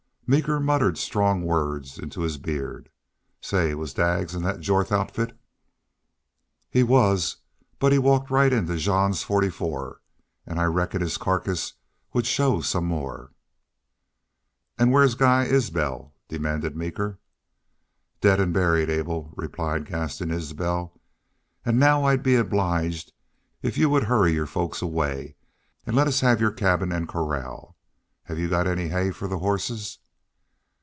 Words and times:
Meeker 0.31 0.61
muttered 0.61 0.97
strong 0.97 1.41
words 1.41 1.99
into 1.99 2.21
his 2.21 2.37
beard. 2.37 2.87
"Say, 3.41 3.75
was 3.75 3.93
Daggs 3.93 4.33
in 4.33 4.43
thet 4.43 4.61
Jorth 4.61 4.89
outfit?" 4.89 5.37
"He 6.69 6.83
WAS. 6.83 7.35
But 7.79 7.91
he 7.91 7.97
walked 7.97 8.29
right 8.31 8.53
into 8.53 8.77
Jean's 8.77 9.23
forty 9.23 9.49
four.... 9.49 9.99
An' 10.45 10.57
I 10.57 10.63
reckon 10.67 11.01
his 11.01 11.17
carcass 11.17 11.73
would 12.13 12.25
show 12.25 12.61
some 12.61 12.85
more." 12.85 13.33
"An' 14.77 14.91
whar's 14.91 15.15
Guy 15.15 15.43
Isbel?" 15.43 16.13
demanded 16.29 16.77
Meeker. 16.77 17.19
"Daid 18.21 18.39
an' 18.39 18.53
buried, 18.53 18.89
Abel," 18.89 19.33
replied 19.35 19.85
Gaston 19.85 20.31
Isbel. 20.31 20.97
"An' 21.65 21.77
now 21.77 22.05
I'd 22.05 22.23
be 22.23 22.35
obliged 22.37 23.11
if 23.61 23.77
y'u 23.77 23.93
'll 23.93 24.05
hurry 24.05 24.31
your 24.31 24.45
folks 24.47 24.81
away, 24.81 25.35
an' 25.85 25.93
let 25.93 26.07
us 26.07 26.21
have 26.21 26.39
your 26.39 26.51
cabin 26.53 26.93
an' 26.93 27.05
corral. 27.05 27.75
Have 28.23 28.39
yu 28.39 28.47
got 28.47 28.65
any 28.65 28.87
hay 28.87 29.11
for 29.11 29.27
the 29.27 29.39
hosses?" 29.39 29.97